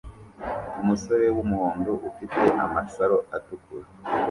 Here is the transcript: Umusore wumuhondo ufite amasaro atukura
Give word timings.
Umusore 0.81 1.25
wumuhondo 1.35 1.91
ufite 2.09 2.41
amasaro 2.65 3.17
atukura 3.35 3.87